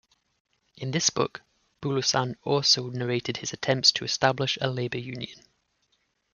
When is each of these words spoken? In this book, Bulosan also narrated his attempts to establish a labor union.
In 0.77 0.89
this 0.89 1.11
book, 1.11 1.43
Bulosan 1.79 2.33
also 2.41 2.89
narrated 2.89 3.37
his 3.37 3.53
attempts 3.53 3.91
to 3.91 4.03
establish 4.03 4.57
a 4.59 4.67
labor 4.67 4.97
union. 4.97 5.45